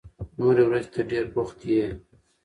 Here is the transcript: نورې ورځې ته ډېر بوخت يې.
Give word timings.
نورې 0.37 0.63
ورځې 0.67 0.89
ته 0.93 1.01
ډېر 1.11 1.25
بوخت 1.33 1.59
يې. 1.69 1.85